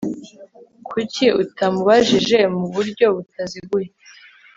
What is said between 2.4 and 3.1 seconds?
mu buryo